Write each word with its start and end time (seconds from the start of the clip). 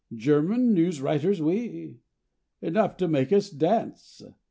'German 0.15 0.73
news 0.73 0.99
writers 0.99 1.43
we!' 1.43 1.99
Enough 2.59 2.97
to 2.97 3.07
make 3.07 3.31
us 3.31 3.51
dance! 3.51 4.23